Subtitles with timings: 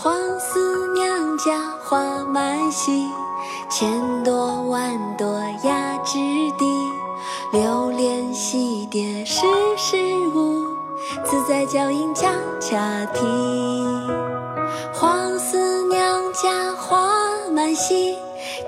[0.00, 3.10] 黄四娘家花满蹊，
[3.68, 5.26] 千朵万朵
[5.64, 6.20] 压枝
[6.56, 6.88] 低。
[7.52, 9.44] 流连戏蝶时
[9.76, 9.96] 时
[10.32, 10.64] 舞，
[11.24, 13.26] 自在娇莺恰恰啼。
[14.94, 17.10] 黄四娘家花
[17.50, 18.14] 满蹊，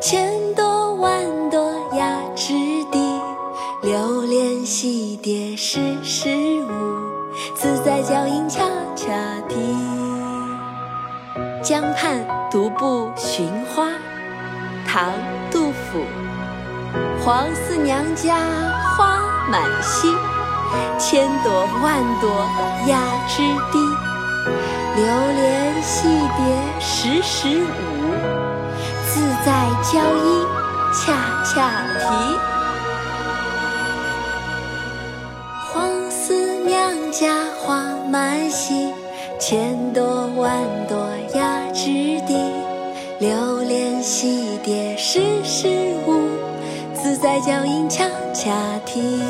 [0.02, 2.54] 千朵万朵压枝
[2.90, 2.98] 低。
[3.82, 6.28] 流连戏蝶时时
[6.64, 6.72] 舞，
[7.54, 7.78] 自
[11.62, 13.84] 江畔独步寻花，
[14.88, 15.10] 唐·
[15.52, 16.02] 杜甫。
[17.22, 18.38] 黄四娘家
[18.96, 20.16] 花满蹊，
[20.98, 21.52] 千朵
[21.82, 22.48] 万朵
[22.88, 23.78] 压枝低。
[24.96, 25.04] 流
[25.36, 27.64] 连戏蝶时时舞，
[29.06, 30.46] 自在娇莺
[30.94, 32.06] 恰恰啼。
[35.68, 38.90] 黄四娘家花满蹊，
[39.38, 40.52] 千朵万
[40.88, 41.19] 朵。
[43.20, 45.68] 流连戏蝶时时
[46.06, 46.22] 舞。
[46.94, 48.50] 自在娇莺恰恰
[48.86, 49.20] 啼，